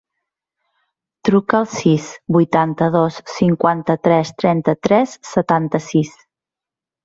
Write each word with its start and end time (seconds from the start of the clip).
Truca 1.29 1.57
al 1.59 1.67
sis, 1.73 2.07
vuitanta-dos, 2.37 3.21
cinquanta-tres, 3.35 4.35
trenta-tres, 4.43 5.17
setanta-sis. 5.37 6.15